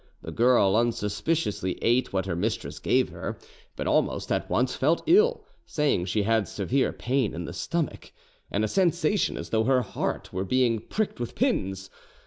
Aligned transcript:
The 0.23 0.31
girl 0.31 0.75
unsuspiciously 0.75 1.77
ate 1.83 2.11
what 2.11 2.25
her 2.25 2.35
mistress 2.35 2.79
gave 2.79 3.09
her, 3.09 3.37
but 3.75 3.85
almost 3.85 4.31
at 4.31 4.49
once 4.49 4.75
felt 4.75 5.03
ill, 5.05 5.45
saying 5.67 6.05
she 6.05 6.23
had 6.23 6.47
severe 6.47 6.91
pain 6.91 7.35
in 7.35 7.45
the 7.45 7.53
stomach, 7.53 8.11
and 8.49 8.63
a 8.63 8.67
sensation 8.67 9.37
as 9.37 9.51
though 9.51 9.65
her 9.65 9.83
heart 9.83 10.33
were 10.33 10.43
being 10.43 10.79
pricked 10.79 11.19
with 11.19 11.35
pins. 11.35 11.91